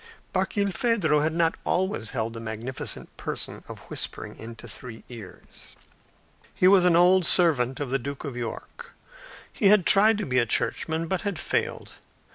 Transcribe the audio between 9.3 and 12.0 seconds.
He had tried to be a churchman but had failed.